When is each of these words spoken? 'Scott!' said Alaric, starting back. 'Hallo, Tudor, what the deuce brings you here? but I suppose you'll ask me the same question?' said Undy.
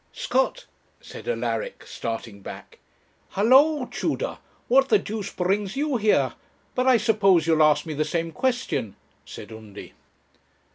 'Scott!' 0.11 0.65
said 0.99 1.27
Alaric, 1.27 1.85
starting 1.85 2.41
back. 2.41 2.79
'Hallo, 3.33 3.85
Tudor, 3.85 4.39
what 4.67 4.89
the 4.89 4.97
deuce 4.97 5.31
brings 5.31 5.75
you 5.75 5.97
here? 5.97 6.33
but 6.73 6.87
I 6.87 6.97
suppose 6.97 7.45
you'll 7.45 7.61
ask 7.61 7.85
me 7.85 7.93
the 7.93 8.03
same 8.03 8.31
question?' 8.31 8.95
said 9.25 9.51
Undy. 9.51 9.93